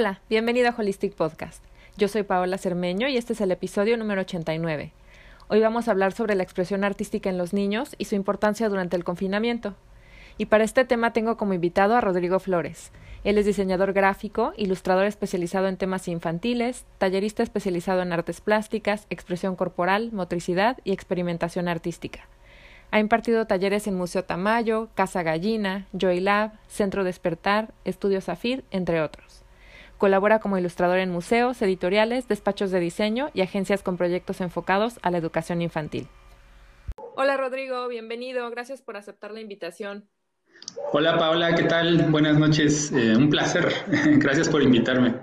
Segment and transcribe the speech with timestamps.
[0.00, 1.60] Hola, bienvenido a Holistic Podcast.
[1.96, 4.92] Yo soy Paola Cermeño y este es el episodio número 89.
[5.48, 8.94] Hoy vamos a hablar sobre la expresión artística en los niños y su importancia durante
[8.94, 9.74] el confinamiento.
[10.36, 12.92] Y para este tema tengo como invitado a Rodrigo Flores.
[13.24, 19.56] Él es diseñador gráfico, ilustrador especializado en temas infantiles, tallerista especializado en artes plásticas, expresión
[19.56, 22.28] corporal, motricidad y experimentación artística.
[22.92, 29.02] Ha impartido talleres en Museo Tamayo, Casa Gallina, Joy Lab, Centro Despertar, Estudio Zafir, entre
[29.02, 29.42] otros.
[29.98, 35.10] Colabora como ilustrador en museos, editoriales, despachos de diseño y agencias con proyectos enfocados a
[35.10, 36.06] la educación infantil.
[37.16, 38.48] Hola Rodrigo, bienvenido.
[38.48, 40.08] Gracias por aceptar la invitación.
[40.92, 42.10] Hola Paola, ¿qué tal?
[42.12, 42.92] Buenas noches.
[42.92, 43.72] Eh, un placer.
[44.18, 45.16] Gracias por invitarme.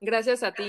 [0.00, 0.64] Gracias a ti.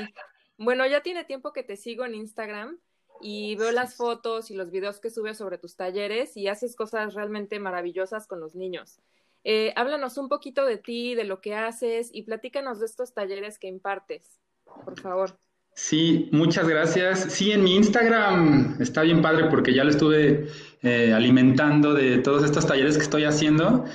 [0.57, 2.79] Bueno, ya tiene tiempo que te sigo en Instagram
[3.21, 7.13] y veo las fotos y los videos que subes sobre tus talleres y haces cosas
[7.13, 9.01] realmente maravillosas con los niños.
[9.47, 13.59] Eh, háblanos un poquito de ti, de lo que haces y platícanos de estos talleres
[13.59, 14.39] que impartes,
[14.83, 15.39] por favor.
[15.75, 17.31] Sí, muchas gracias.
[17.31, 20.47] Sí, en mi Instagram está bien padre porque ya lo estuve
[20.81, 23.85] eh, alimentando de todos estos talleres que estoy haciendo.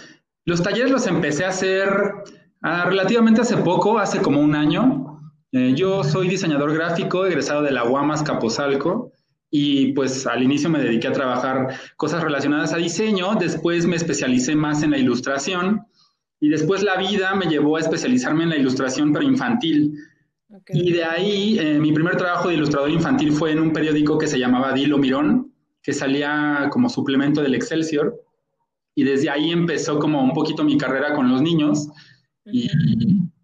[0.44, 1.88] Los talleres los empecé a hacer
[2.62, 5.20] ah, relativamente hace poco, hace como un año.
[5.50, 9.10] Eh, yo soy diseñador gráfico, egresado de la UAMAS Capozalco
[9.50, 14.54] y pues al inicio me dediqué a trabajar cosas relacionadas a diseño, después me especialicé
[14.54, 15.86] más en la ilustración
[16.38, 19.98] y después la vida me llevó a especializarme en la ilustración pero infantil.
[20.68, 24.26] Y de ahí eh, mi primer trabajo de ilustrador infantil fue en un periódico que
[24.26, 28.20] se llamaba Dilo Mirón, que salía como suplemento del Excelsior.
[28.94, 31.88] Y desde ahí empezó como un poquito mi carrera con los niños.
[32.44, 32.68] y,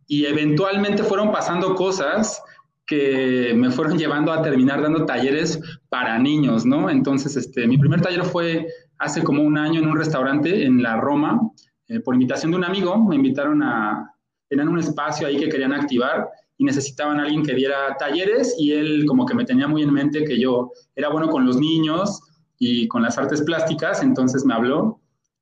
[0.08, 2.40] y eventualmente fueron pasando cosas
[2.86, 6.88] que me fueron llevando a terminar dando talleres para niños, ¿no?
[6.88, 8.66] Entonces, este, mi primer taller fue
[8.98, 11.40] hace como un año en un restaurante en la Roma,
[11.88, 14.12] eh, por invitación de un amigo, me invitaron a,
[14.48, 16.28] tener un espacio ahí que querían activar
[16.58, 20.24] y necesitaban alguien que diera talleres y él como que me tenía muy en mente
[20.24, 22.20] que yo era bueno con los niños
[22.58, 25.00] y con las artes plásticas, entonces me habló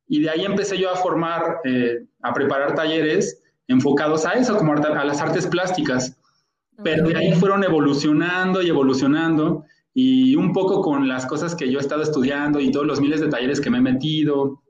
[0.09, 4.73] y de ahí empecé yo a formar, eh, a preparar talleres enfocados a eso, como
[4.73, 6.19] a las artes plásticas.
[6.83, 11.79] Pero de ahí fueron evolucionando y evolucionando y un poco con las cosas que yo
[11.79, 14.61] he estado estudiando y todos los miles de talleres que me he metido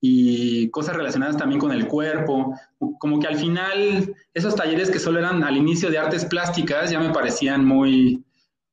[0.00, 2.54] y cosas relacionadas también con el cuerpo,
[3.00, 7.00] como que al final esos talleres que solo eran al inicio de artes plásticas ya
[7.00, 8.24] me parecían muy,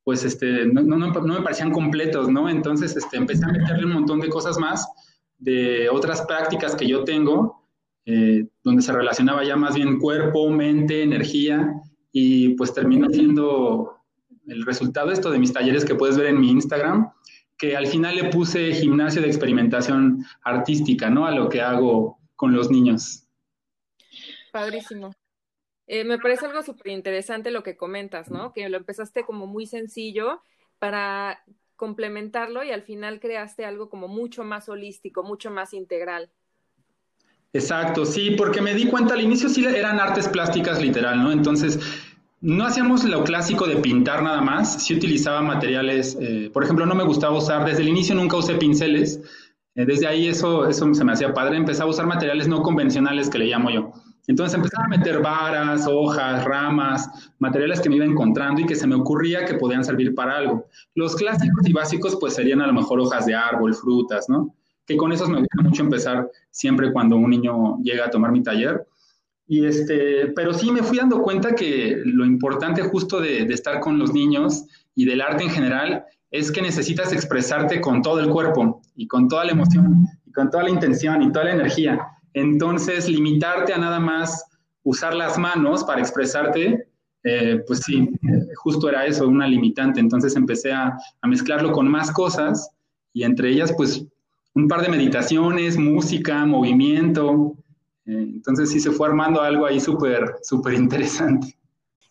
[0.04, 2.48] pues este, no, no, no me parecían completos, ¿no?
[2.48, 4.88] Entonces este, empecé a meterle un montón de cosas más
[5.40, 7.68] de otras prácticas que yo tengo,
[8.06, 11.74] eh, donde se relacionaba ya más bien cuerpo, mente, energía,
[12.18, 14.00] y pues termina siendo
[14.48, 17.12] el resultado esto de mis talleres que puedes ver en mi Instagram,
[17.58, 21.26] que al final le puse gimnasio de experimentación artística, ¿no?
[21.26, 23.28] A lo que hago con los niños.
[24.54, 25.14] Padrísimo.
[25.88, 28.54] Eh, me parece algo súper interesante lo que comentas, ¿no?
[28.54, 30.42] Que lo empezaste como muy sencillo
[30.80, 31.44] para
[31.76, 36.32] complementarlo y al final creaste algo como mucho más holístico, mucho más integral.
[37.56, 41.32] Exacto, sí, porque me di cuenta al inicio sí eran artes plásticas literal, ¿no?
[41.32, 41.80] Entonces,
[42.46, 46.94] no hacíamos lo clásico de pintar nada más, sí utilizaba materiales, eh, por ejemplo, no
[46.94, 49.20] me gustaba usar, desde el inicio nunca usé pinceles,
[49.74, 53.32] eh, desde ahí eso, eso se me hacía padre, empezaba a usar materiales no convencionales
[53.32, 53.92] que le llamo yo.
[54.28, 58.86] Entonces empezaba a meter varas, hojas, ramas, materiales que me iba encontrando y que se
[58.86, 60.68] me ocurría que podían servir para algo.
[60.94, 64.54] Los clásicos y básicos pues serían a lo mejor hojas de árbol, frutas, ¿no?
[64.86, 68.44] que con esos me gusta mucho empezar siempre cuando un niño llega a tomar mi
[68.44, 68.86] taller.
[69.48, 74.00] Y este, pero sí me fui dando cuenta que lo importante justo de, estar con
[74.00, 78.82] los niños y del arte en general es que necesitas expresarte con todo el cuerpo
[78.96, 82.00] y con toda la emoción y con toda la intención y toda la energía.
[82.34, 84.46] Entonces, limitarte a nada más
[84.84, 86.88] usar las manos para expresarte,
[87.24, 88.10] eh, pues sí,
[88.56, 90.00] justo era eso, una limitante.
[90.00, 92.70] Entonces empecé a, a mezclarlo con más cosas
[93.14, 94.06] y entre ellas, pues
[94.56, 97.56] un par de meditaciones, música, movimiento.
[98.06, 101.58] Eh, entonces sí se fue armando algo ahí súper, súper interesante.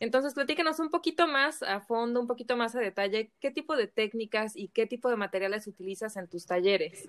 [0.00, 3.86] Entonces, platícanos un poquito más a fondo, un poquito más a detalle, qué tipo de
[3.86, 7.08] técnicas y qué tipo de materiales utilizas en tus talleres.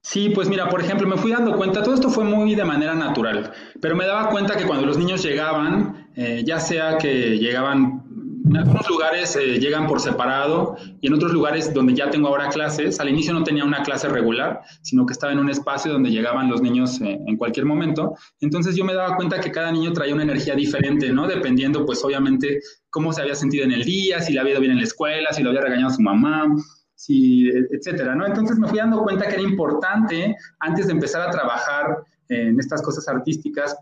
[0.00, 2.94] Sí, pues mira, por ejemplo, me fui dando cuenta, todo esto fue muy de manera
[2.94, 8.04] natural, pero me daba cuenta que cuando los niños llegaban, eh, ya sea que llegaban
[8.48, 12.48] en algunos lugares eh, llegan por separado y en otros lugares donde ya tengo ahora
[12.48, 16.10] clases, al inicio no tenía una clase regular, sino que estaba en un espacio donde
[16.10, 18.14] llegaban los niños eh, en cualquier momento.
[18.40, 21.26] Entonces yo me daba cuenta que cada niño traía una energía diferente, ¿no?
[21.26, 24.72] Dependiendo, pues obviamente, cómo se había sentido en el día, si le había ido bien
[24.72, 26.46] en la escuela, si lo había regañado su mamá,
[26.94, 28.26] si, etcétera, ¿no?
[28.26, 32.80] Entonces me fui dando cuenta que era importante, antes de empezar a trabajar en estas
[32.82, 33.76] cosas artísticas,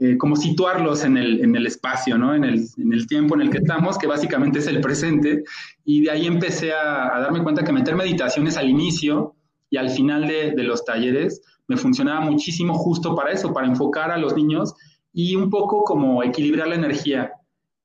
[0.00, 2.34] eh, como situarlos en el, en el espacio, ¿no?
[2.34, 5.44] En el, en el, tiempo en el que estamos, que básicamente es el presente.
[5.84, 9.36] Y de ahí empecé a, a darme cuenta que meter meditaciones al inicio
[9.70, 14.10] y al final de, de, los talleres me funcionaba muchísimo justo para eso, para enfocar
[14.10, 14.74] a los niños
[15.12, 17.32] y un poco como equilibrar la energía.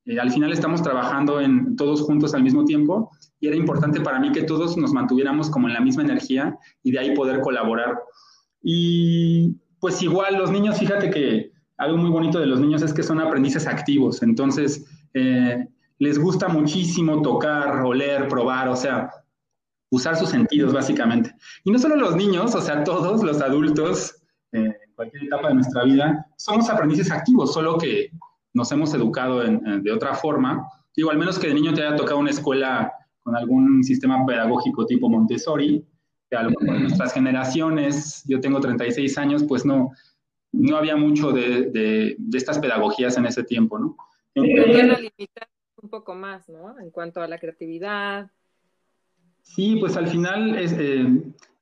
[0.06, 4.20] Eh, al final estamos trabajando en todos juntos al mismo tiempo y era importante para
[4.20, 8.00] mí que todos nos mantuviéramos como en la misma energía y de ahí poder colaborar.
[8.64, 13.04] Y pues igual los niños, fíjate que algo muy bonito de los niños es que
[13.04, 15.66] son aprendices activos, entonces eh,
[15.98, 19.10] les gusta muchísimo tocar, oler, probar, o sea,
[19.90, 21.34] usar sus sentidos básicamente.
[21.64, 24.14] Y no solo los niños, o sea, todos los adultos,
[24.52, 28.12] eh, en cualquier etapa de nuestra vida, somos aprendices activos, solo que
[28.54, 30.68] nos hemos educado de otra forma.
[30.96, 32.92] Digo, al menos que de niño te haya tocado una escuela
[33.22, 35.86] con algún sistema pedagógico tipo Montessori,
[36.30, 39.92] que a lo mejor nuestras generaciones, yo tengo 36 años, pues no,
[40.52, 43.98] no había mucho de, de, de estas pedagogías en ese tiempo, ¿no?
[44.34, 45.30] Entonces,
[45.82, 46.80] un poco más, ¿no?
[46.80, 48.30] En cuanto a la creatividad.
[49.42, 51.08] Sí, pues al final es, eh,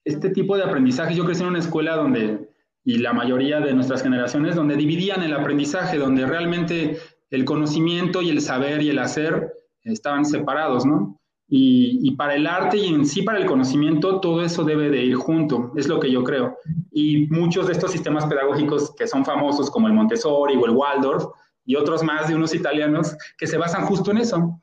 [0.04, 2.50] este tipo de aprendizaje, yo crecí en una escuela donde,
[2.84, 6.98] y la mayoría de nuestras generaciones, donde dividían el aprendizaje, donde realmente
[7.30, 9.54] el conocimiento y el saber y el hacer
[9.84, 11.17] estaban separados, ¿no?
[11.50, 15.16] Y, para el arte y en sí para el conocimiento, todo eso debe de ir
[15.16, 16.58] junto, es lo que yo creo.
[16.92, 21.24] Y muchos de estos sistemas pedagógicos que son famosos, como el Montessori o el Waldorf,
[21.66, 24.60] y otros más de unos italianos, que se basan justo en eso,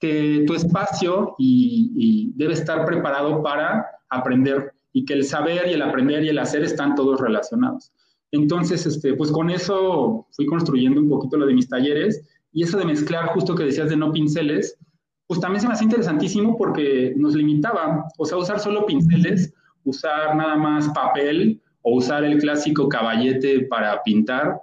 [0.00, 5.82] que tu espacio y, debe estar preparado para aprender y que el saber y el
[5.82, 7.92] aprender y el hacer están todos relacionados.
[8.30, 12.78] Entonces, este, pues con eso fui construyendo un poquito lo de mis talleres y eso
[12.78, 14.78] de mezclar justo que decías de no pinceles,
[15.26, 19.52] pues también se me hace interesantísimo porque nos limitaba, o sea, usar solo pinceles,
[19.84, 24.60] usar nada más papel o usar el clásico caballete para pintar,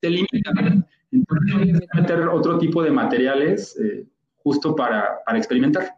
[0.00, 0.52] te limita.
[1.12, 4.06] Entonces, meter otro tipo de materiales eh,
[4.42, 5.94] justo para, para experimentar.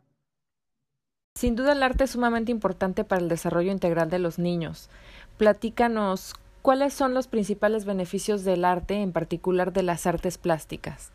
[1.34, 4.90] Sin duda el arte es sumamente importante para el desarrollo integral de los niños.
[5.36, 11.12] Platícanos, ¿cuáles son los principales beneficios del arte, en particular de las artes plásticas?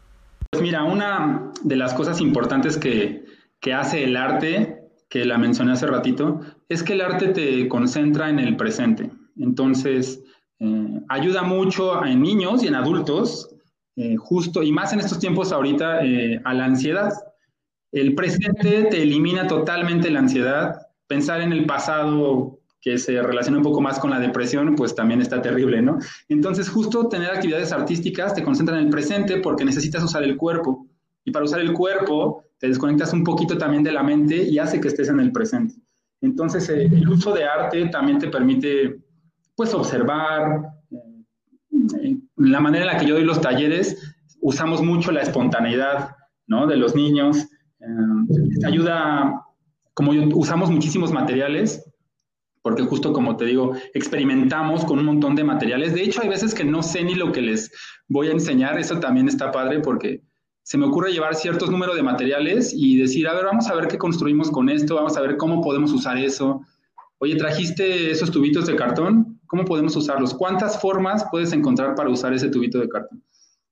[0.54, 3.26] Pues mira, una de las cosas importantes que,
[3.60, 8.30] que hace el arte, que la mencioné hace ratito, es que el arte te concentra
[8.30, 9.10] en el presente.
[9.36, 10.24] Entonces,
[10.60, 13.50] eh, ayuda mucho en niños y en adultos,
[13.96, 17.12] eh, justo, y más en estos tiempos ahorita, eh, a la ansiedad.
[17.92, 20.86] El presente te elimina totalmente la ansiedad.
[21.08, 25.22] Pensar en el pasado que se relaciona un poco más con la depresión, pues también
[25.22, 26.00] está terrible, ¿no?
[26.28, 30.86] Entonces, justo tener actividades artísticas te concentran en el presente porque necesitas usar el cuerpo.
[31.24, 34.82] Y para usar el cuerpo, te desconectas un poquito también de la mente y hace
[34.82, 35.76] que estés en el presente.
[36.20, 39.00] Entonces, eh, el uso de arte también te permite,
[39.56, 40.64] pues, observar.
[42.02, 46.68] Eh, la manera en la que yo doy los talleres, usamos mucho la espontaneidad, ¿no?
[46.68, 47.48] De los niños.
[47.80, 49.42] Eh, ayuda,
[49.94, 51.82] como usamos muchísimos materiales,
[52.64, 55.94] porque justo como te digo, experimentamos con un montón de materiales.
[55.94, 57.72] De hecho, hay veces que no sé ni lo que les
[58.08, 60.24] voy a enseñar, eso también está padre porque
[60.64, 63.90] se me ocurre llevar ciertos números de materiales y decir, a ver, vamos a ver
[63.90, 66.62] qué construimos con esto, vamos a ver cómo podemos usar eso.
[67.18, 70.34] Oye, trajiste esos tubitos de cartón, ¿cómo podemos usarlos?
[70.34, 73.22] ¿Cuántas formas puedes encontrar para usar ese tubito de cartón?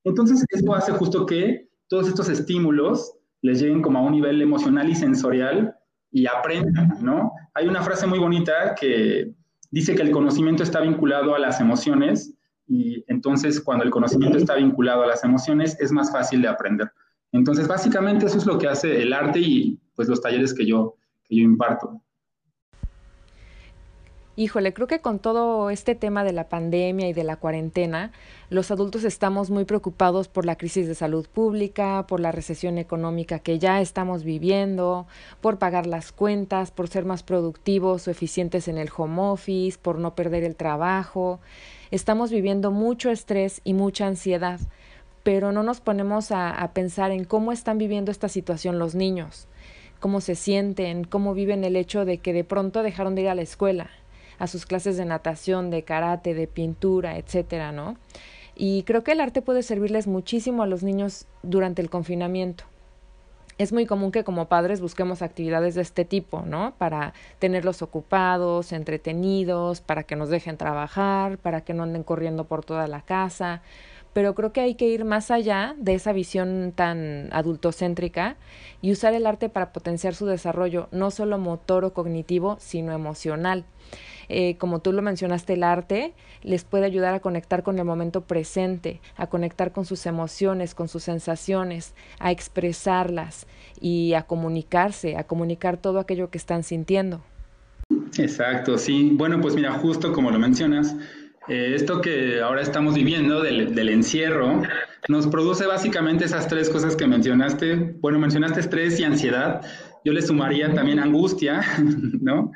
[0.04, 4.90] Entonces, eso hace justo que todos estos estímulos les lleguen como a un nivel emocional
[4.90, 5.71] y sensorial
[6.12, 7.32] y aprendan, ¿no?
[7.54, 9.32] Hay una frase muy bonita que
[9.70, 12.34] dice que el conocimiento está vinculado a las emociones
[12.66, 16.92] y entonces cuando el conocimiento está vinculado a las emociones es más fácil de aprender.
[17.32, 20.96] Entonces, básicamente eso es lo que hace el arte y pues los talleres que yo,
[21.24, 22.02] que yo imparto.
[24.34, 28.12] Híjole, creo que con todo este tema de la pandemia y de la cuarentena,
[28.48, 33.40] los adultos estamos muy preocupados por la crisis de salud pública, por la recesión económica
[33.40, 35.06] que ya estamos viviendo,
[35.42, 39.98] por pagar las cuentas, por ser más productivos o eficientes en el home office, por
[39.98, 41.38] no perder el trabajo.
[41.90, 44.60] Estamos viviendo mucho estrés y mucha ansiedad,
[45.24, 49.46] pero no nos ponemos a, a pensar en cómo están viviendo esta situación los niños,
[50.00, 53.34] cómo se sienten, cómo viven el hecho de que de pronto dejaron de ir a
[53.34, 53.90] la escuela
[54.38, 57.96] a sus clases de natación, de karate, de pintura, etcétera, ¿no?
[58.54, 62.64] Y creo que el arte puede servirles muchísimo a los niños durante el confinamiento.
[63.58, 66.74] Es muy común que como padres busquemos actividades de este tipo, ¿no?
[66.78, 72.64] Para tenerlos ocupados, entretenidos, para que nos dejen trabajar, para que no anden corriendo por
[72.64, 73.62] toda la casa.
[74.14, 78.36] Pero creo que hay que ir más allá de esa visión tan adultocéntrica
[78.80, 83.64] y usar el arte para potenciar su desarrollo, no solo motor o cognitivo, sino emocional.
[84.28, 88.22] Eh, como tú lo mencionaste, el arte les puede ayudar a conectar con el momento
[88.22, 93.46] presente, a conectar con sus emociones, con sus sensaciones, a expresarlas
[93.80, 97.22] y a comunicarse, a comunicar todo aquello que están sintiendo.
[98.18, 99.10] Exacto, sí.
[99.14, 100.94] Bueno, pues mira, justo como lo mencionas,
[101.48, 104.62] eh, esto que ahora estamos viviendo del, del, encierro
[105.08, 107.96] nos produce básicamente esas tres cosas que mencionaste.
[108.00, 109.62] Bueno, mencionaste estrés y ansiedad.
[110.04, 111.62] Yo le sumaría también angustia,
[112.20, 112.52] ¿no?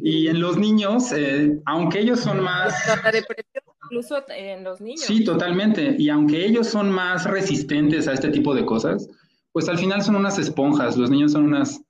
[0.00, 2.74] Y en los niños, eh, aunque ellos son más...
[3.02, 5.00] La depresión incluso en los niños.
[5.00, 5.96] Sí, totalmente.
[5.98, 9.08] Y aunque ellos son más resistentes a este tipo de cosas,
[9.52, 10.96] pues al final son unas esponjas.
[10.96, 11.80] Los niños son unas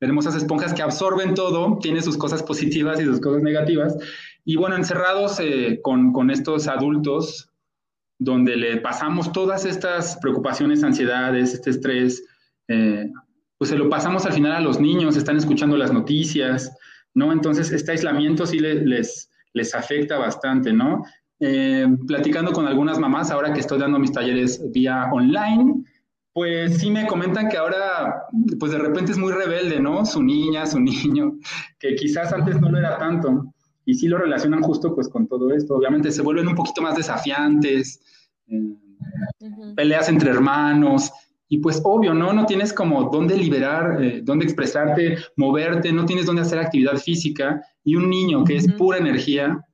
[0.00, 3.96] hermosas esponjas que absorben todo, tiene sus cosas positivas y sus cosas negativas.
[4.44, 7.50] Y bueno, encerrados eh, con, con, estos adultos,
[8.18, 12.24] donde le pasamos todas estas preocupaciones, ansiedades, este estrés,
[12.68, 13.10] eh,
[13.58, 16.74] pues se lo pasamos al final a los niños, están escuchando las noticias,
[17.14, 17.32] ¿no?
[17.32, 21.02] Entonces, este aislamiento sí les, les, afecta bastante, ¿no?
[21.40, 25.84] Eh, platicando con algunas mamás, ahora que estoy dando mis talleres vía online,
[26.32, 28.22] pues sí me comentan que ahora,
[28.60, 30.06] pues de repente es muy rebelde, ¿no?
[30.06, 31.36] Su niña, su niño,
[31.80, 33.52] que quizás antes no lo era tanto
[33.84, 35.74] y sí lo relacionan justo pues con todo esto.
[35.74, 38.00] Obviamente se vuelven un poquito más desafiantes,
[38.46, 38.76] eh,
[39.74, 41.10] peleas entre hermanos,
[41.48, 42.32] y pues obvio, ¿no?
[42.32, 47.62] No tienes como dónde liberar, eh, dónde expresarte, moverte, no tienes dónde hacer actividad física,
[47.82, 49.66] y un niño que es pura energía,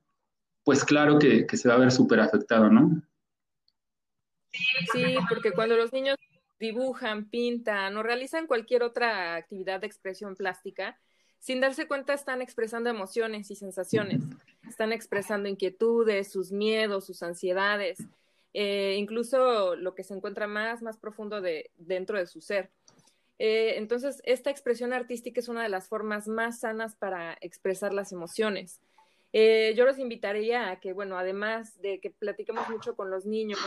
[0.63, 3.01] pues claro que, que se va a ver súper afectado, ¿no?
[4.93, 6.15] Sí, porque cuando los niños
[6.59, 10.97] dibujan, pintan o realizan cualquier otra actividad de expresión plástica,
[11.39, 14.23] sin darse cuenta están expresando emociones y sensaciones,
[14.67, 17.99] están expresando inquietudes, sus miedos, sus ansiedades,
[18.57, 22.71] eh, incluso lo que se encuentra más, más profundo de, dentro de su ser.
[23.37, 28.13] Eh, entonces, esta expresión artística es una de las formas más sanas para expresar las
[28.13, 28.79] emociones.
[29.33, 33.59] Eh, yo los invitaría a que, bueno, además de que platiquemos mucho con los niños,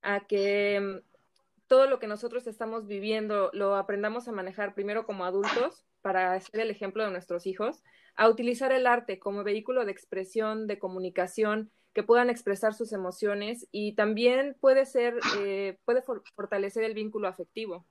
[0.00, 5.26] a que mm, todo lo que nosotros estamos viviendo lo aprendamos a manejar primero como
[5.26, 7.82] adultos para ser el ejemplo de nuestros hijos,
[8.16, 13.66] a utilizar el arte como vehículo de expresión, de comunicación, que puedan expresar sus emociones
[13.72, 16.02] y también puede ser, eh, puede
[16.36, 17.84] fortalecer el vínculo afectivo,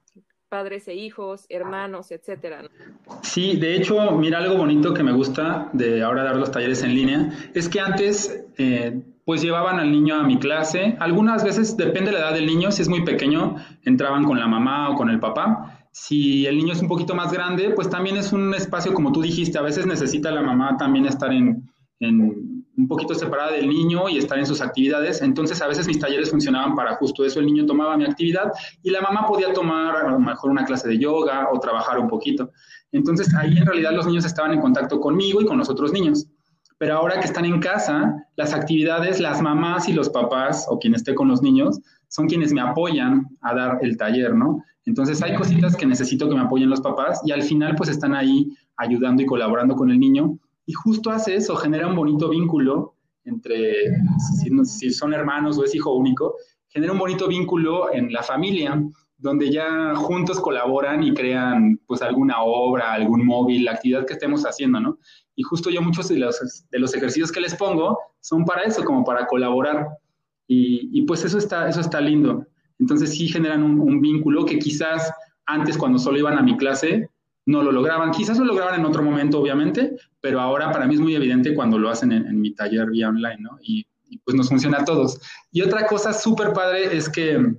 [0.48, 2.64] padres e hijos, hermanos, etcétera.
[3.22, 6.96] Sí, de hecho, mira algo bonito que me gusta de ahora dar los talleres en
[6.96, 12.12] línea, es que antes eh, pues llevaban al niño a mi clase, algunas veces depende
[12.12, 15.10] de la edad del niño, si es muy pequeño, entraban con la mamá o con
[15.10, 18.94] el papá, si el niño es un poquito más grande, pues también es un espacio,
[18.94, 21.70] como tú dijiste, a veces necesita la mamá también estar en,
[22.80, 25.22] un poquito separada del niño y estar en sus actividades.
[25.22, 27.42] Entonces, a veces mis talleres funcionaban para justo eso.
[27.42, 30.88] El niño tomaba mi actividad y la mamá podía tomar a lo mejor una clase
[30.88, 32.52] de yoga o trabajar un poquito.
[32.94, 36.28] Entonces, ahí en realidad los niños estaban en contacto conmigo y con los otros niños.
[36.78, 40.96] Pero ahora que están en casa, las actividades, las mamás y los papás o quien
[40.96, 44.64] esté con los niños son quienes me apoyan a dar el taller, ¿no?
[44.86, 48.16] Entonces hay cositas que necesito que me apoyen los papás y al final pues están
[48.16, 50.40] ahí ayudando y colaborando con el niño
[50.70, 53.74] y justo hace eso, genera un bonito vínculo entre,
[54.64, 56.36] si, son hermanos o es hijo único,
[56.68, 58.80] genera un bonito vínculo en la familia
[59.18, 64.44] donde ya juntos colaboran y crean pues alguna obra, algún móvil, la actividad que estemos
[64.44, 65.00] haciendo, ¿no?
[65.36, 68.84] Y justo yo muchos de los, de los ejercicios que les pongo son para eso,
[68.84, 69.88] como para colaborar.
[70.46, 72.46] Y, pues eso está, eso está lindo.
[72.78, 75.12] Entonces sí generan un, vínculo que quizás
[75.48, 77.10] antes cuando solo iban a mi clase
[77.50, 78.12] no lo lograban.
[78.12, 81.80] Quizás lo lograban en otro momento, obviamente, pero ahora para mí es muy evidente cuando
[81.80, 83.58] lo hacen en, mi taller vía online, ¿no?
[83.62, 83.86] Y,
[84.24, 85.20] pues nos funciona a todos.
[85.52, 87.54] Y otra cosa súper padre es que,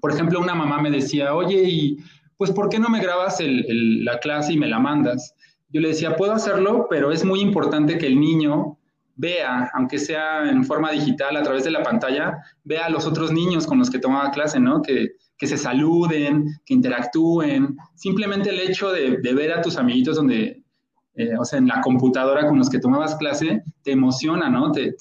[0.00, 1.98] por ejemplo, una mamá me decía, oye, y
[2.36, 5.34] pues ¿por qué no me grabas la clase y me la mandas?
[5.70, 8.77] Yo le decía, puedo hacerlo, pero es muy importante que el niño
[9.18, 13.32] vea, aunque sea en forma digital, a través de la pantalla, vea a los otros
[13.32, 14.80] niños con los que tomaba clase, ¿no?
[14.80, 15.10] Que,
[15.40, 17.76] se saluden, que interactúen.
[17.94, 20.62] Simplemente el hecho de, ver a tus amiguitos donde,
[21.14, 24.72] eh, o sea, en la computadora con los que tomabas clase, te emociona, ¿no?
[24.72, 24.94] Te,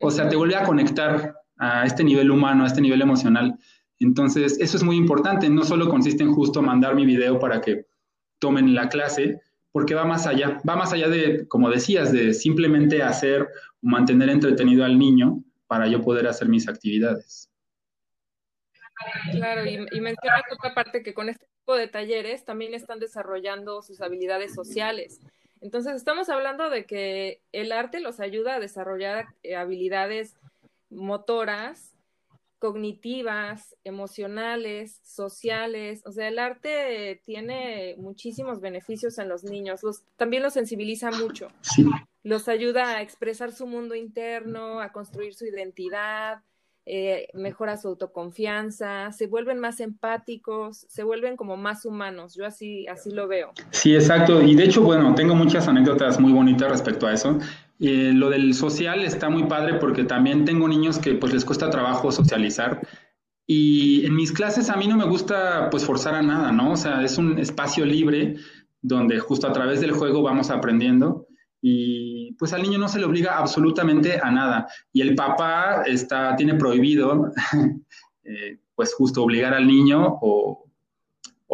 [0.00, 3.58] o sea, te vuelve a conectar a este nivel humano, a este nivel emocional.
[3.98, 5.48] Entonces, eso es muy importante.
[5.48, 7.86] No solo consiste en justo mandar mi video para que
[8.38, 9.40] tomen la clase,
[9.74, 13.48] porque va más allá, va más allá de, como decías, de simplemente hacer o
[13.80, 17.50] mantener entretenido al niño para yo poder hacer mis actividades.
[19.32, 23.82] Claro, y, y mencionas otra parte que con este tipo de talleres también están desarrollando
[23.82, 25.18] sus habilidades sociales.
[25.60, 30.36] Entonces, estamos hablando de que el arte los ayuda a desarrollar eh, habilidades
[30.88, 31.96] motoras
[32.64, 36.00] cognitivas, emocionales, sociales.
[36.06, 39.82] O sea, el arte tiene muchísimos beneficios en los niños.
[39.82, 41.48] Los, también los sensibiliza mucho.
[42.22, 46.40] los ayuda a expresar su mundo interno, a construir su identidad,
[46.86, 52.34] eh, mejora su autoconfianza, se vuelven más empáticos, se vuelven como más humanos.
[52.34, 53.52] Yo así, así lo veo.
[53.72, 54.40] Sí, exacto.
[54.40, 57.38] Y de hecho, bueno, tengo muchas anécdotas muy bonitas respecto a eso.
[57.80, 61.70] Eh, lo del social está muy padre porque también tengo niños que pues les cuesta
[61.70, 62.86] trabajo socializar.
[63.46, 66.72] Y en mis clases a mí no me gusta pues forzar a nada, ¿no?
[66.72, 68.36] O sea, es un espacio libre
[68.80, 71.26] donde justo a través del juego vamos aprendiendo
[71.60, 74.68] y pues al niño no se le obliga absolutamente a nada.
[74.92, 77.32] Y el papá está, tiene prohibido
[78.24, 80.63] eh, pues justo obligar al niño o,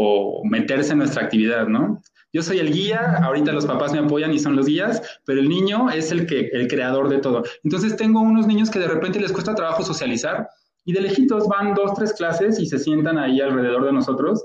[0.03, 2.01] o meterse en nuestra actividad, ¿no?
[2.33, 5.49] Yo soy el guía, ahorita los papás me apoyan y son los guías, pero el
[5.49, 7.43] niño es el que el creador de todo.
[7.65, 10.49] Entonces tengo unos niños que de repente les cuesta trabajo socializar
[10.85, 14.45] y de lejitos van dos, tres clases y se sientan ahí alrededor de nosotros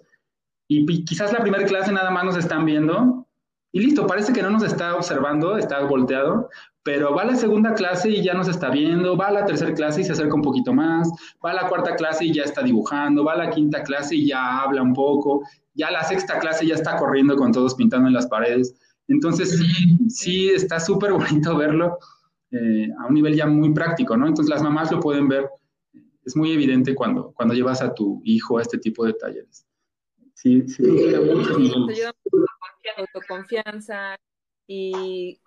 [0.67, 3.24] y quizás la primera clase nada más nos están viendo
[3.75, 6.49] y listo, parece que no nos está observando, está volteado,
[6.81, 9.73] pero va a la segunda clase y ya nos está viendo, va a la tercera
[9.73, 11.11] clase y se acerca un poquito más,
[11.45, 14.27] va a la cuarta clase y ya está dibujando, va a la quinta clase y
[14.27, 18.13] ya habla un poco, ya la sexta clase ya está corriendo con todos pintando en
[18.13, 18.73] las paredes.
[19.09, 21.97] Entonces sí, sí está súper bonito verlo
[22.51, 24.25] eh, a un nivel ya muy práctico, ¿no?
[24.25, 25.49] Entonces las mamás lo pueden ver.
[26.23, 29.67] Es muy evidente cuando, cuando llevas a tu hijo a este tipo de talleres.
[30.33, 31.57] Sí, sí, sí mucho
[32.97, 34.15] autoconfianza
[34.67, 35.39] y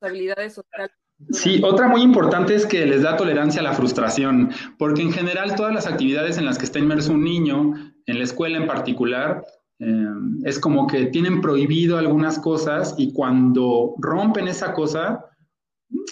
[0.00, 0.96] habilidades sociales.
[1.30, 5.54] Sí, otra muy importante es que les da tolerancia a la frustración, porque en general
[5.54, 7.74] todas las actividades en las que está inmerso un niño,
[8.06, 9.44] en la escuela en particular,
[9.78, 10.06] eh,
[10.44, 15.24] es como que tienen prohibido algunas cosas y cuando rompen esa cosa,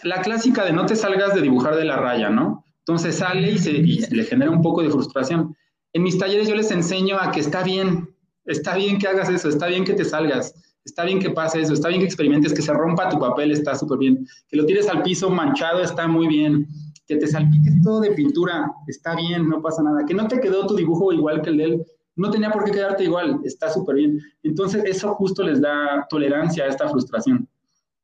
[0.02, 2.64] la clásica de no te salgas de dibujar de la raya, ¿no?
[2.80, 5.56] Entonces sale y, se, le genera un poco de frustración.
[5.92, 9.48] En mis talleres yo les enseño a que está bien, está bien que hagas eso,
[9.48, 12.62] está bien que te salgas, está bien que pase eso, está bien que experimentes, que
[12.62, 16.26] se rompa tu papel, está súper bien, que lo tires al piso manchado, está muy
[16.26, 16.66] bien,
[17.06, 20.66] que te salpiques todo de pintura, está bien, no pasa nada, que no te quedó
[20.66, 23.96] tu dibujo igual que el de él, no tenía por qué quedarte igual, está súper
[23.96, 24.20] bien.
[24.42, 27.48] Entonces eso justo les da tolerancia a esta frustración.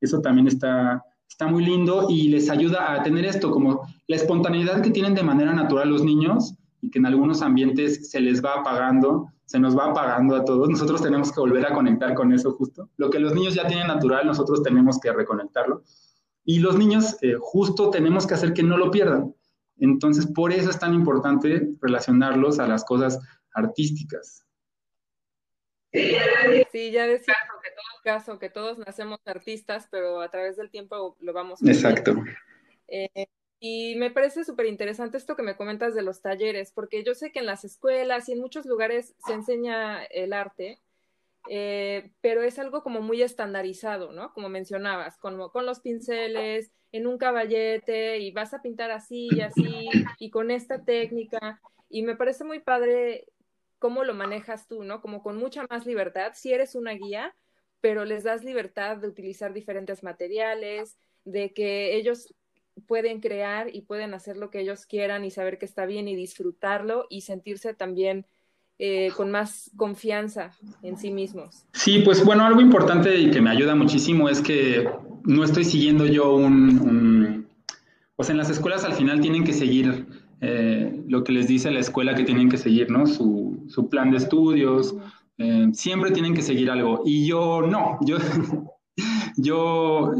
[0.01, 4.81] Eso también está, está muy lindo y les ayuda a tener esto, como la espontaneidad
[4.81, 8.61] que tienen de manera natural los niños y que en algunos ambientes se les va
[8.61, 12.53] apagando se nos va apagando a todos, nosotros tenemos que volver a conectar con eso
[12.53, 12.91] justo.
[12.97, 15.83] Lo que los niños ya tienen natural, nosotros tenemos que reconectarlo.
[16.45, 19.35] Y los niños eh, justo tenemos que hacer que no lo pierdan.
[19.79, 23.19] Entonces, por eso es tan importante relacionarlos a las cosas
[23.53, 24.45] artísticas.
[25.93, 31.17] Sí, ya decía que todo caso, que todos nacemos artistas, pero a través del tiempo
[31.21, 31.63] lo vamos.
[31.63, 32.15] Exacto.
[32.87, 33.27] Eh,
[33.59, 37.33] y me parece súper interesante esto que me comentas de los talleres, porque yo sé
[37.33, 40.81] que en las escuelas y en muchos lugares se enseña el arte,
[41.49, 44.33] eh, pero es algo como muy estandarizado, ¿no?
[44.35, 49.41] Como mencionabas, con, con los pinceles, en un caballete, y vas a pintar así y
[49.41, 49.89] así,
[50.19, 51.61] y con esta técnica.
[51.89, 53.27] Y me parece muy padre
[53.79, 55.01] cómo lo manejas tú, ¿no?
[55.01, 57.35] Como con mucha más libertad, si eres una guía,
[57.81, 62.35] pero les das libertad de utilizar diferentes materiales, de que ellos
[62.87, 66.17] pueden crear y pueden hacer lo que ellos quieran y saber que está bien y
[66.17, 68.27] disfrutarlo y sentirse también
[68.79, 70.51] eh, con más confianza
[70.83, 71.65] en sí mismos.
[71.73, 74.89] Sí, pues bueno, algo importante y que me ayuda muchísimo es que
[75.25, 77.49] no estoy siguiendo yo un,
[78.15, 80.07] pues en las escuelas al final tienen que seguir
[80.43, 83.07] eh, lo que les dice la escuela que tienen que seguir, ¿no?
[83.07, 84.95] Su, su plan de estudios,
[85.39, 87.03] eh, siempre tienen que seguir algo.
[87.05, 88.19] Y yo no, yo,
[89.37, 90.13] yo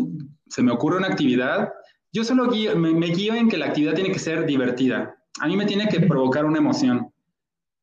[0.49, 1.73] se me ocurre una actividad
[2.17, 5.15] yo solo me, guío en que la actividad tiene que ser divertida.
[5.39, 7.13] A mí me tiene que provocar una emoción.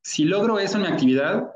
[0.02, 1.52] Si logro eso en mi actividad,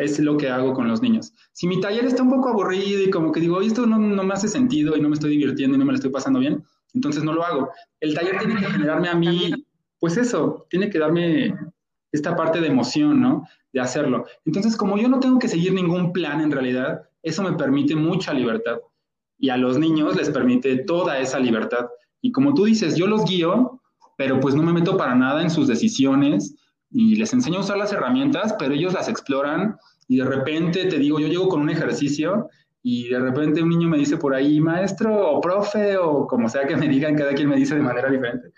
[0.00, 1.32] es lo que hago con los niños.
[1.52, 4.34] Si mi taller está un poco aburrido y como que digo, esto no, no, me
[4.34, 7.22] hace sentido y no me estoy divirtiendo y no me lo estoy pasando bien, entonces
[7.22, 7.70] no lo hago.
[8.00, 9.52] El taller tiene que generarme a mí,
[10.00, 11.54] pues eso, tiene que darme
[12.10, 13.46] esta parte de emoción, ¿no?
[13.72, 14.26] De hacerlo.
[14.44, 18.34] Entonces, como yo no tengo que seguir ningún plan en realidad, eso me permite mucha
[18.34, 18.78] libertad
[19.42, 21.88] y a los niños les permite toda esa libertad.
[22.20, 23.80] Y como tú dices, yo los guío,
[24.16, 26.54] pero pues no me meto para nada en sus decisiones
[26.92, 29.76] y les enseño a usar las herramientas, pero ellos las exploran
[30.06, 32.48] y de repente te digo, yo llego con un ejercicio
[32.84, 36.64] y de repente un niño me dice por ahí, maestro o profe o como sea
[36.64, 38.52] que me digan, cada quien me dice de manera diferente.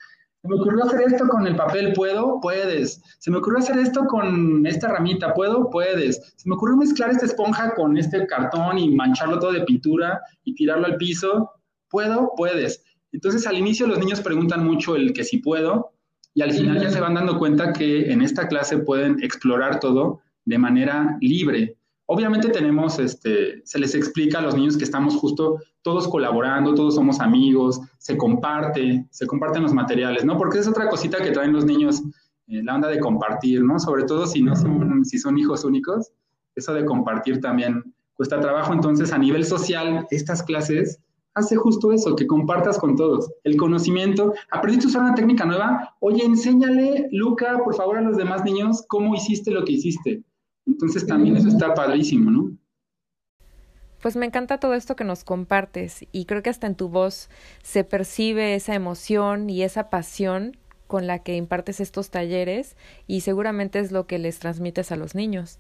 [0.45, 2.39] Se me ocurrió hacer esto con el papel, ¿puedo?
[2.39, 3.01] Puedes.
[3.19, 5.71] Se me ocurrió hacer esto con esta ramita, ¿puedo?
[5.71, 6.35] Puedes.
[6.37, 10.55] Se me ocurrió mezclar esta esponja con este cartón y mancharlo todo de pintura y
[10.55, 11.51] tirarlo al piso,
[11.89, 12.33] ¿puedo?
[12.37, 12.85] Puedes.
[13.11, 15.93] Entonces al inicio los niños preguntan mucho el que si puedo
[16.35, 20.21] y al final ya se van dando cuenta que en esta clase pueden explorar todo
[20.45, 25.59] de manera libre, Obviamente tenemos, este, se les explica a los niños que estamos justo
[25.83, 30.37] todos colaborando, todos somos amigos, se comparte, se comparten los materiales, ¿no?
[30.37, 32.03] Porque es otra cosita que traen los niños,
[32.49, 33.79] eh, la onda de compartir, ¿no?
[33.79, 36.13] Sobre todo si no son, si son hijos únicos,
[36.55, 37.83] eso de compartir también
[38.15, 38.73] cuesta trabajo.
[38.73, 41.01] Entonces, a nivel social, estas clases
[41.35, 44.33] hace justo eso, que compartas con todos el conocimiento.
[44.51, 45.95] ¿Aprendiste a usar una técnica nueva?
[46.01, 50.23] Oye, enséñale, Luca, por favor, a los demás niños cómo hiciste lo que hiciste.
[50.75, 52.51] Entonces también eso está padrísimo, ¿no?
[54.03, 57.31] Pues me encanta todo esto que nos compartes y creo que hasta en tu voz
[57.63, 63.79] se percibe esa emoción y esa pasión con la que impartes estos talleres y seguramente
[63.79, 65.59] es lo que les transmites a los niños.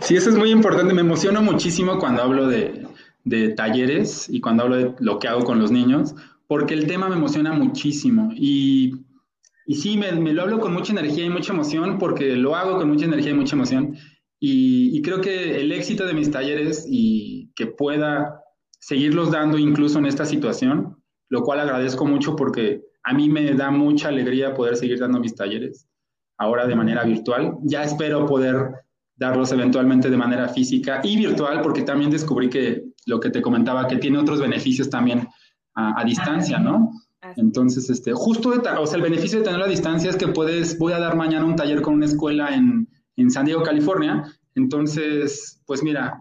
[0.00, 0.94] Sí, eso es muy importante.
[0.94, 2.86] Me emociono muchísimo cuando hablo de,
[3.24, 6.14] de talleres y cuando hablo de lo que hago con los niños,
[6.46, 8.30] porque el tema me emociona muchísimo.
[8.36, 8.94] Y,
[9.66, 12.76] y sí, me, me, lo hablo con mucha energía y mucha emoción, porque lo hago
[12.76, 13.96] con mucha energía y mucha emoción.
[14.38, 18.42] Y, y, creo que el éxito de mis talleres y que pueda
[18.78, 23.70] seguirlos dando incluso en esta situación, lo cual agradezco mucho porque a mí me da
[23.70, 25.88] mucha alegría poder seguir dando mis talleres
[26.38, 27.56] ahora de manera virtual.
[27.62, 28.72] Ya espero poder
[29.16, 33.86] darlos eventualmente de manera física y virtual, porque también descubrí que lo que te comentaba,
[33.86, 35.26] que tiene otros beneficios también
[35.74, 36.90] a, a distancia, ¿no?
[37.36, 40.78] Entonces, este, justo, de, o sea, el beneficio de tener la distancia es que puedes,
[40.78, 42.85] voy a dar mañana un taller con una escuela en,
[43.16, 44.24] en San Diego, California.
[44.54, 46.20] Entonces, pues mira,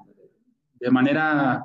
[0.80, 1.64] de manera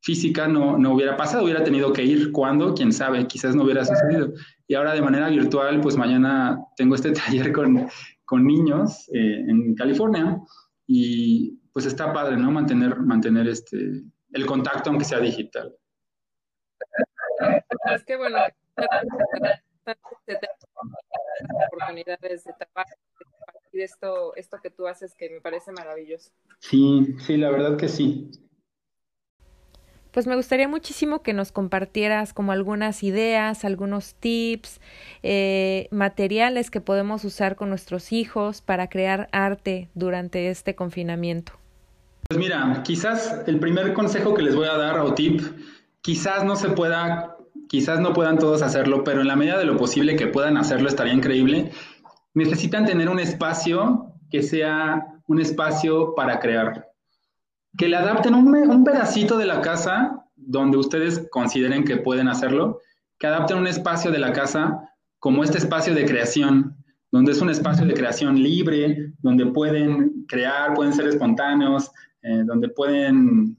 [0.00, 2.32] física no, no hubiera pasado, hubiera tenido que ir.
[2.32, 2.74] ¿Cuándo?
[2.74, 3.26] ¿Quién sabe?
[3.26, 4.32] Quizás no hubiera sucedido.
[4.66, 7.88] Y ahora de manera virtual, pues mañana tengo este taller con,
[8.24, 10.40] con niños eh, en California
[10.86, 12.50] y pues está padre, ¿no?
[12.50, 15.74] Mantener, mantener este, el contacto, aunque sea digital.
[17.94, 18.38] Es que bueno,
[21.66, 22.94] oportunidades de trabajo,
[23.72, 26.30] de esto, esto que tú haces que me parece maravilloso.
[26.58, 28.30] Sí, sí, la verdad que sí.
[30.12, 34.78] Pues me gustaría muchísimo que nos compartieras como algunas ideas, algunos tips,
[35.22, 41.54] eh, materiales que podemos usar con nuestros hijos para crear arte durante este confinamiento.
[42.28, 45.40] Pues mira, quizás el primer consejo que les voy a dar o tip,
[46.02, 49.78] quizás no se pueda, quizás no puedan todos hacerlo, pero en la medida de lo
[49.78, 51.72] posible que puedan hacerlo estaría increíble.
[52.34, 56.88] Necesitan tener un espacio que sea un espacio para crear.
[57.76, 62.80] Que le adapten un, un, pedacito de la casa donde ustedes consideren que pueden hacerlo,
[63.18, 66.76] que adapten un espacio de la casa como este espacio de creación,
[67.12, 71.90] donde es un espacio de creación libre, donde pueden crear, pueden ser espontáneos,
[72.22, 73.56] eh, donde pueden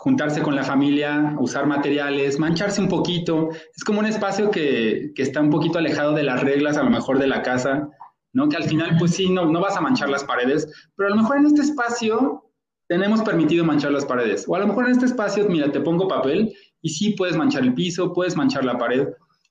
[0.00, 3.50] juntarse con la familia, usar materiales, mancharse un poquito.
[3.76, 6.88] Es como un espacio que, que, está un poquito alejado de las reglas, a lo
[6.88, 7.86] mejor de la casa,
[8.32, 8.48] ¿no?
[8.48, 11.20] Que al final, pues sí, no, no vas a manchar las paredes, pero a lo
[11.20, 12.50] mejor en este espacio
[12.88, 14.46] tenemos permitido manchar las paredes.
[14.48, 17.64] O a lo mejor en este espacio, mira, te pongo papel y sí puedes manchar
[17.64, 19.06] el piso, puedes manchar la pared.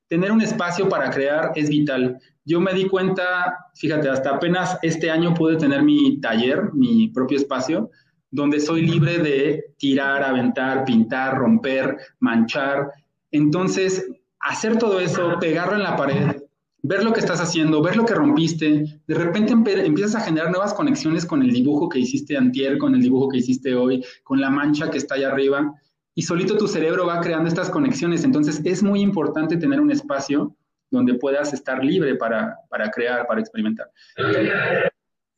[0.07, 2.17] Tener un espacio para crear es vital.
[2.43, 7.38] Yo me di cuenta, fíjate, hasta apenas este año pude tener mi taller, mi propio
[7.38, 7.91] espacio,
[8.31, 12.91] donde soy libre de tirar, aventar, pintar, romper, manchar.
[13.31, 14.07] Entonces,
[14.39, 16.43] hacer todo eso, pegarlo en la pared,
[16.81, 20.73] ver lo que estás haciendo, ver lo que rompiste, de repente empiezas a generar nuevas
[20.73, 24.49] conexiones con el dibujo que hiciste antier, con el dibujo que hiciste hoy, con la
[24.49, 25.73] mancha que está allá arriba,
[26.15, 28.23] y solito tu cerebro va creando estas conexiones.
[28.23, 30.55] Entonces es muy importante tener un espacio
[30.91, 33.89] donde puedas estar libre para, para crear, para experimentar.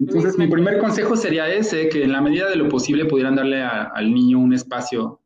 [0.01, 3.61] Entonces mi primer consejo sería ese, que en la medida de lo posible pudieran darle
[3.61, 5.21] a, al niño un espacio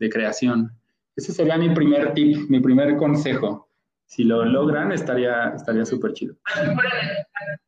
[0.00, 0.72] de creación.
[1.14, 3.68] Ese sería mi primer tip, mi primer consejo
[4.12, 6.34] si lo logran, estaría estaría súper chido.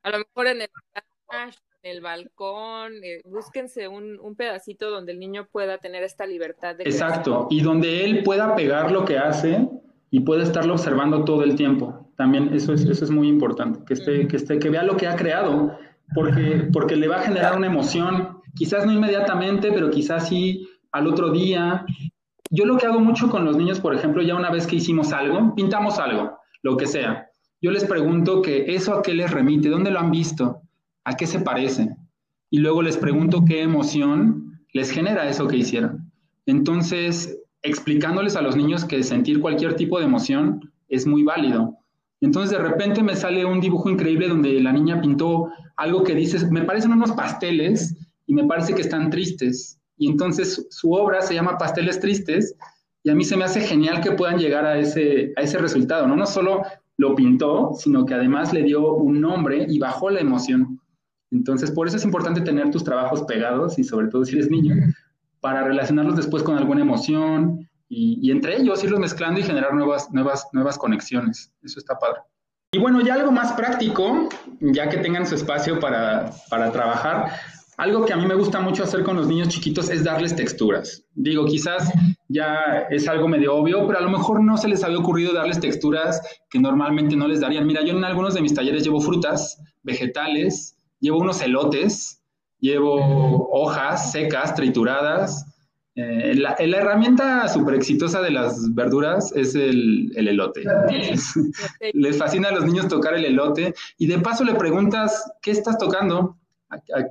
[0.03, 0.69] A lo mejor en el,
[1.83, 6.77] en el balcón, eh, búsquense un, un, pedacito donde el niño pueda tener esta libertad
[6.77, 9.67] de Exacto, y donde él pueda pegar lo que hace
[10.11, 12.13] y pueda estarlo observando todo el tiempo.
[12.15, 15.07] También eso es, eso es muy importante, que esté, que esté, que vea lo que
[15.07, 15.79] ha creado,
[16.15, 21.07] porque, porque le va a generar una emoción, quizás no inmediatamente, pero quizás sí al
[21.07, 21.85] otro día,
[22.51, 25.13] yo lo que hago mucho con los niños, por ejemplo, ya una vez que hicimos
[25.13, 27.29] algo, pintamos algo, lo que sea,
[27.65, 30.61] yo les pregunto que eso a qué les remite, dónde lo han visto,
[31.05, 31.97] a qué se parece.
[32.51, 36.13] Y luego les pregunto qué emoción les genera eso que hicieron.
[36.47, 41.79] Entonces, explicándoles a los niños que sentir cualquier tipo de emoción es muy válido.
[42.21, 46.47] Entonces, de repente me sale un dibujo increíble donde la niña pintó algo que dice,
[46.51, 47.95] me parecen unos pasteles
[48.27, 49.79] y me parece que están tristes.
[49.97, 52.57] Y entonces su obra se llama Pasteles Tristes
[53.03, 56.07] y a mí se me hace genial que puedan llegar a ese, a ese resultado,
[56.07, 56.17] ¿no?
[56.17, 56.63] No solo
[56.97, 60.81] lo pintó, sino que además le dio un nombre y bajó la emoción.
[61.31, 64.75] Entonces, por eso es importante tener tus trabajos pegados y sobre todo si eres niño,
[65.41, 70.49] para relacionarlos después con alguna emoción y, entre ellos irlos mezclando y generar nuevas, nuevas,
[70.53, 71.53] nuevas conexiones.
[71.63, 72.21] Eso está padre.
[72.73, 74.29] Y bueno, ya algo más práctico,
[74.61, 77.31] ya que tengan su espacio para, para trabajar,
[77.77, 81.05] algo que a mí me gusta mucho hacer con los niños chiquitos es darles texturas.
[81.15, 81.93] Digo, quizás
[82.29, 85.61] ya es algo medio obvio, pero a lo mejor no se les había ocurrido darles
[85.61, 86.21] texturas
[86.51, 87.67] que normalmente no les darían.
[87.67, 92.23] Mira, yo en algunos de mis talleres llevo frutas, vegetales, llevo unos elotes,
[92.61, 95.45] llevo hojas secas, trituradas.
[95.97, 100.65] Eh, la, herramienta súper exitosa de las verduras es el, elote.
[101.93, 105.79] les fascina a los niños tocar el elote y de paso le preguntas, ¿qué estás
[105.79, 106.37] tocando?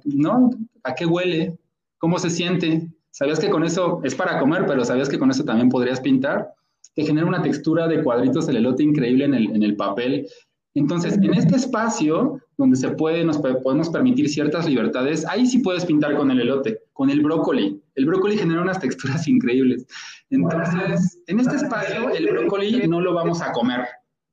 [0.04, 0.50] ¿No?
[0.84, 1.58] ¿A qué huele?
[1.98, 2.90] ¿Cómo se siente?
[3.12, 6.52] ¿Sabías que con eso es para comer, pero sabías que con eso también podrías pintar?
[6.94, 10.28] Te genera una textura de cuadritos el elote increíble en el, en el papel.
[10.74, 15.86] Entonces, en este espacio donde se puede, nos podemos permitir ciertas libertades, ahí sí puedes
[15.86, 17.83] pintar con el elote, con el brócoli.
[17.96, 19.86] El brócoli genera unas texturas increíbles.
[20.30, 23.86] Entonces, en este espacio, el brócoli no lo vamos a comer.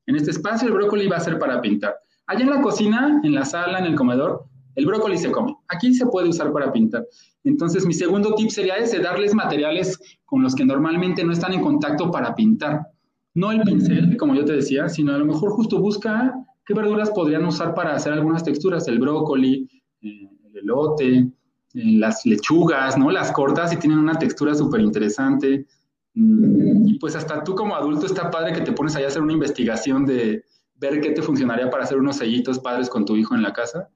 [0.07, 1.95] En este espacio, el brócoli va a ser para pintar.
[2.27, 4.45] Allá en la cocina, en la sala, en el comedor,
[4.75, 5.55] el brócoli se come.
[5.67, 7.05] Aquí se puede usar para pintar.
[7.43, 11.61] Entonces, mi segundo tip sería ese, darles materiales con los que normalmente no están en
[11.61, 12.87] contacto para pintar.
[13.33, 16.33] No el pincel, como yo te decía, sino a lo mejor justo busca
[16.65, 18.87] qué verduras podrían usar para hacer algunas texturas.
[18.87, 19.67] El brócoli,
[20.01, 21.31] eh, el elote,
[21.73, 23.11] las lechugas, ¿no?
[23.11, 25.65] Las cortas y tienen una textura súper interesante.
[26.13, 29.21] Mm, y pues hasta tú como adulto está padre que te pones ahí a hacer
[29.21, 30.43] una investigación de
[30.75, 33.89] ver qué te funcionaría para hacer unos sellitos padres con tu hijo en la casa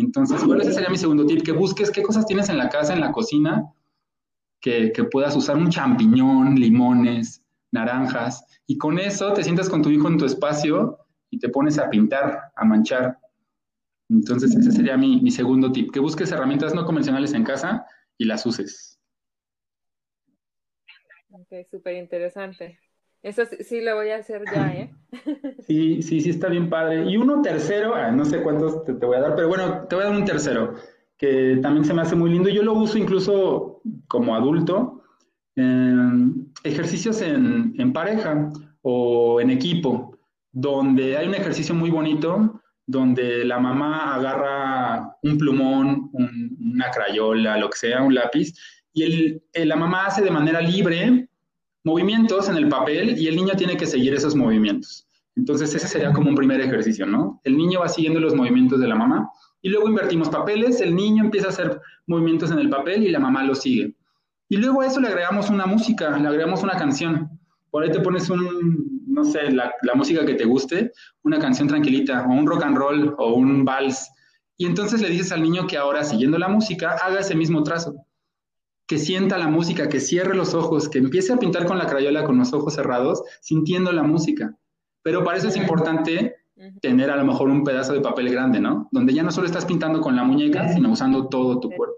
[0.00, 2.94] entonces, bueno, ese sería mi segundo tip, que busques qué cosas tienes en la casa,
[2.94, 3.70] en la cocina,
[4.60, 10.08] que, puedas usar un champiñón, limones, naranjas, y con eso te sientas con tu hijo
[10.08, 10.98] en tu espacio
[11.30, 13.18] y te pones a pintar, a manchar.
[14.10, 17.86] Entonces, ese sería mi, mi segundo tip, que busques herramientas no convencionales en casa
[18.18, 18.98] y las uses.
[21.30, 22.78] Ok, súper interesante.
[23.22, 24.90] Eso sí, lo voy a hacer ya, ¿eh?
[25.66, 27.04] Sí, sí, sí, está bien padre.
[27.04, 30.04] Y uno tercero, ah, no sé cuántos te, voy a dar, pero bueno, te voy
[30.04, 30.74] a dar un tercero,
[31.16, 32.48] que también se me hace muy lindo.
[32.48, 35.04] Yo lo uso incluso como adulto,
[36.64, 38.50] ejercicios en, en pareja
[38.82, 40.18] o en equipo,
[40.50, 42.59] donde hay un ejercicio muy bonito,
[42.90, 48.52] donde la mamá agarra un plumón, una crayola, lo que sea, un lápiz,
[48.92, 51.28] y el, la mamá hace de manera libre
[51.84, 55.06] movimientos en el papel y el niño tiene que seguir esos movimientos.
[55.36, 57.40] Entonces ese sería como un primer ejercicio, ¿no?
[57.44, 59.30] El niño va siguiendo los movimientos de la mamá
[59.62, 63.20] y luego invertimos papeles, el niño empieza a hacer movimientos en el papel y la
[63.20, 63.94] mamá lo sigue.
[64.48, 67.39] Y luego a eso le agregamos una música, le agregamos una canción.
[67.70, 71.68] Por ahí te pones un, no sé, la, la música que te guste, una canción
[71.68, 74.10] tranquilita, o un rock and roll, o un vals.
[74.56, 77.94] Y entonces le dices al niño que ahora, siguiendo la música, haga ese mismo trazo
[78.90, 82.24] que sienta la música, que cierre los ojos, que empiece a pintar con la crayola
[82.24, 84.52] con los ojos cerrados, sintiendo la música.
[85.02, 86.34] Pero para eso es importante
[86.82, 88.88] tener a lo mejor un pedazo de papel grande, ¿no?
[88.90, 91.94] Donde ya no solo estás pintando con la muñeca, sino usando todo tu cuerpo.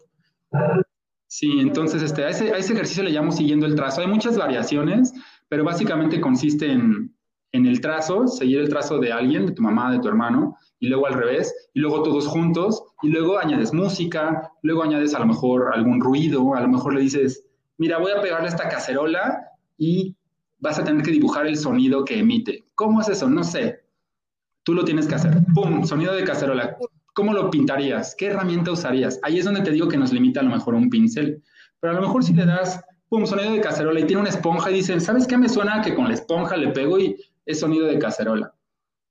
[1.28, 4.02] Sí, entonces este, a, ese, a ese ejercicio le llamo siguiendo el trazo.
[4.02, 5.14] Hay muchas variaciones,
[5.52, 7.14] pero básicamente consiste en,
[7.52, 10.88] en el trazo, seguir el trazo de alguien, de tu mamá, de tu hermano, y
[10.88, 15.26] luego al revés, y luego todos juntos, y luego añades música, luego añades a lo
[15.26, 17.44] mejor algún ruido, a lo mejor le dices,
[17.76, 19.44] mira, voy a pegarle esta cacerola
[19.76, 20.16] y
[20.58, 22.64] vas a tener que dibujar el sonido que emite.
[22.74, 23.28] ¿Cómo es eso?
[23.28, 23.80] No sé.
[24.62, 25.36] Tú lo tienes que hacer.
[25.54, 25.84] ¡Pum!
[25.84, 26.78] Sonido de cacerola.
[27.12, 28.14] ¿Cómo lo pintarías?
[28.16, 29.20] ¿Qué herramienta usarías?
[29.22, 31.42] Ahí es donde te digo que nos limita a lo mejor un pincel.
[31.78, 32.82] Pero a lo mejor si le das,
[33.12, 33.27] ¡pum!
[33.27, 36.09] Sonido de cacerola y tiene una esponja y dicen, ¿sabes qué me suena que con
[36.09, 38.55] la esponja le pego y es sonido de cacerola?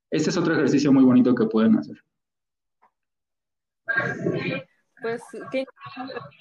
[0.09, 2.03] Este es otro ejercicio muy bonito que pueden hacer.
[5.03, 5.65] Pues que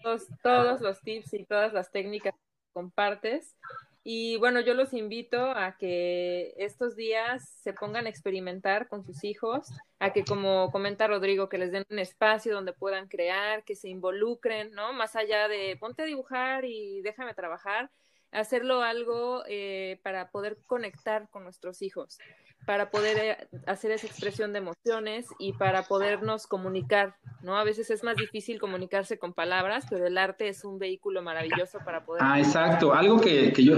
[0.03, 3.55] todos, todos los tips y todas las técnicas que compartes.
[4.03, 9.25] Y bueno, yo los invito a que estos días se pongan a experimentar con sus
[9.25, 13.77] hijos, a que como comenta Rodrigo, que les den un espacio donde puedan crear, que
[13.77, 14.95] se involucren, ¿no?
[14.95, 17.91] Más allá de ponte a dibujar y déjame trabajar,
[18.33, 22.19] hacerlo algo eh, para poder conectar con nuestros hijos
[22.71, 27.57] para poder eh, hacer esa expresión de emociones y para podernos comunicar, ¿no?
[27.57, 31.81] A veces es más difícil comunicarse con palabras, pero el arte es un vehículo maravilloso
[31.85, 32.23] para poder...
[32.25, 32.95] Ah, exacto.
[32.95, 33.75] Algo que, que yo...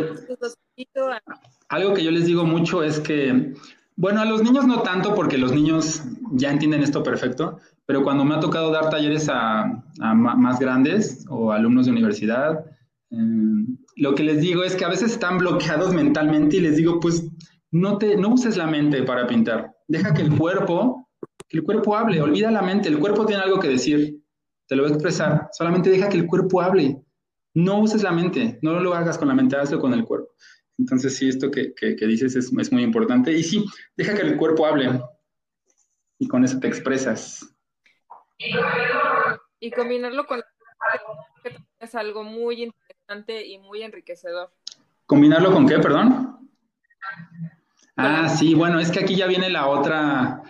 [1.70, 3.55] Algo que yo les digo mucho es que,
[3.96, 6.02] bueno, a los niños no tanto porque los niños
[6.33, 9.62] ya entienden esto perfecto, pero cuando me ha tocado dar talleres a,
[10.00, 12.66] a más grandes o alumnos de universidad,
[13.11, 13.16] eh,
[13.96, 17.24] lo que les digo es que a veces están bloqueados mentalmente y les digo, pues
[17.72, 19.74] no, te, no uses la mente para pintar.
[19.88, 21.08] Deja que el cuerpo,
[21.48, 24.22] Que el cuerpo hable, olvida la mente, el cuerpo tiene algo que decir,
[24.66, 27.02] te lo voy a expresar, solamente deja que el cuerpo hable.
[27.54, 30.32] No uses la mente, no lo hagas con la mente, hazlo con el cuerpo.
[30.78, 31.74] Entonces, sí, esto que,
[32.06, 33.32] dices es, es, muy importante.
[33.32, 33.64] Y sí,
[33.96, 35.02] deja que el cuerpo hable
[36.18, 37.54] y con eso te expresas.
[39.61, 40.42] Y combinarlo con
[41.78, 44.50] es algo muy interesante y muy enriquecedor.
[45.06, 46.48] ¿Combinarlo con qué, perdón?
[47.96, 50.42] Ah, sí, bueno, es que aquí ya viene la otra,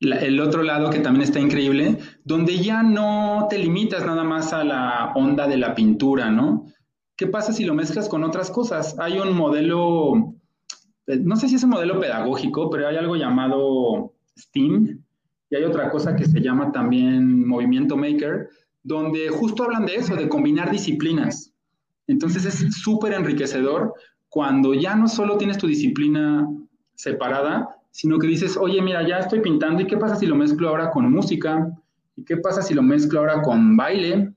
[0.00, 4.64] el otro lado que también está increíble, donde ya no te limitas nada más a
[4.64, 6.66] la onda de la pintura, ¿no?
[7.16, 8.98] ¿Qué pasa si lo mezclas con otras cosas?
[8.98, 10.34] Hay un modelo,
[11.06, 15.02] eh, no sé si es un modelo pedagógico, pero hay algo llamado STEAM
[15.50, 18.48] y hay otra cosa que se llama también movimiento maker,
[18.82, 21.52] donde justo hablan de eso, de combinar disciplinas.
[22.06, 23.94] Entonces es súper enriquecedor
[24.28, 26.46] cuando ya no solo tienes tu disciplina
[26.96, 30.68] separada, sino que dices, oye, mira, ya estoy pintando, ¿y qué pasa si lo mezclo
[30.68, 31.70] ahora con música?
[32.16, 34.32] ¿Y qué pasa si lo mezclo ahora con baile?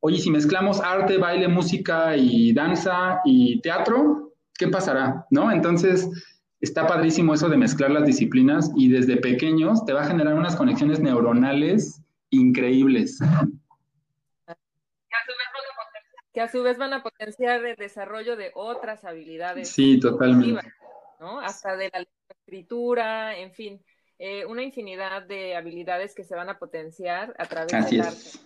[0.00, 5.26] Oye, si mezclamos arte, baile, música y danza y teatro, ¿qué pasará?
[5.30, 5.50] ¿No?
[5.50, 6.08] Entonces,
[6.60, 10.56] está padrísimo eso de mezclar las disciplinas y desde pequeños te va a generar unas
[10.56, 13.18] conexiones neuronales increíbles.
[16.32, 19.68] Que a su vez van a potenciar el desarrollo de otras habilidades.
[19.68, 20.60] Sí, totalmente.
[21.20, 21.38] ¿No?
[21.38, 23.84] Hasta de la escritura, en fin,
[24.18, 28.40] eh, una infinidad de habilidades que se van a potenciar a través del arte.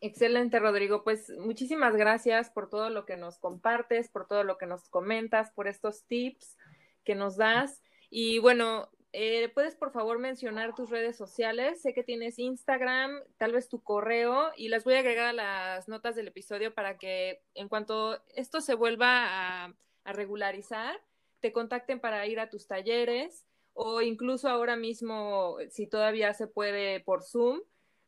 [0.00, 1.04] Excelente, Rodrigo.
[1.04, 5.50] Pues muchísimas gracias por todo lo que nos compartes, por todo lo que nos comentas,
[5.50, 6.56] por estos tips
[7.04, 7.82] que nos das.
[8.08, 11.82] Y bueno, eh, ¿puedes por favor mencionar tus redes sociales?
[11.82, 15.88] Sé que tienes Instagram, tal vez tu correo, y las voy a agregar a las
[15.88, 19.74] notas del episodio para que en cuanto esto se vuelva a,
[20.10, 20.94] a regularizar,
[21.40, 27.00] te contacten para ir a tus talleres o incluso ahora mismo, si todavía se puede
[27.00, 27.60] por Zoom,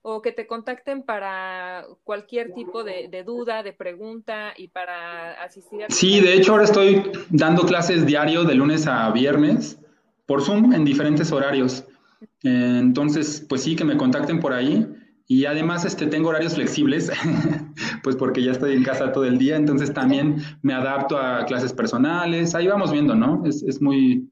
[0.03, 5.91] o que te contacten para cualquier tipo de, duda, de pregunta y para asistir a...
[5.91, 9.79] Sí, de hecho ahora estoy dando clases diario de lunes a viernes
[10.27, 11.85] por Zoom en diferentes horarios.
[12.43, 14.87] Entonces, pues sí, que me contacten por ahí.
[15.33, 17.11] Y además este, tengo horarios flexibles,
[18.03, 21.73] pues porque ya estoy en casa todo el día, entonces también me adapto a clases
[21.73, 22.55] personales.
[22.55, 23.42] Ahí vamos viendo, ¿no?
[23.47, 24.31] Es, es muy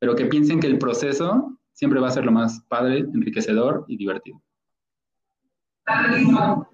[0.04, 3.96] pero que piensen que el proceso siempre va a ser lo más padre, enriquecedor y
[3.96, 4.38] divertido.
[5.82, 6.68] Padrísimo.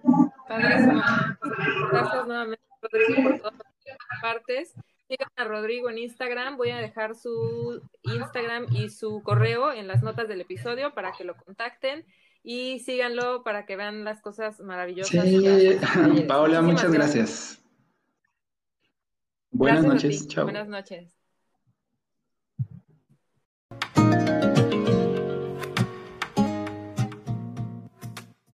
[0.49, 4.75] Gracias nuevamente, Rodrigo, por todas las partes.
[5.07, 6.57] Sigan a Rodrigo en Instagram.
[6.57, 11.23] Voy a dejar su Instagram y su correo en las notas del episodio para que
[11.23, 12.05] lo contacten
[12.43, 15.25] y síganlo para que vean las cosas maravillosas.
[15.25, 15.79] Sí.
[16.27, 17.63] Paola, muchas gracias.
[19.53, 20.27] Buenas noches.
[20.27, 20.47] Chao.
[20.47, 21.20] Buenas noches.